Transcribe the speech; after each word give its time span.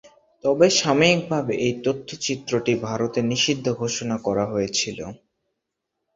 তবে 0.43 0.67
সাময়িকভাবে 0.79 1.53
এই 1.65 1.73
তথ্যচিত্রটি 1.85 2.73
ভারতে 2.85 3.19
নিষিদ্ধ 3.31 3.65
ঘোষণা 3.81 4.17
করা 4.25 4.45
হয়েছিল। 4.45 4.99